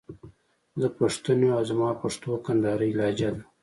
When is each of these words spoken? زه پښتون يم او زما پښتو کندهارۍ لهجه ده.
زه 0.81 0.87
پښتون 0.97 1.39
يم 1.45 1.51
او 1.57 1.61
زما 1.69 1.89
پښتو 2.01 2.29
کندهارۍ 2.45 2.91
لهجه 2.99 3.29
ده. 3.35 3.41